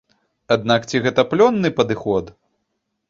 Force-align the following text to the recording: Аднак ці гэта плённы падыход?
Аднак 0.55 0.87
ці 0.89 1.01
гэта 1.05 1.25
плённы 1.33 1.73
падыход? 1.81 2.33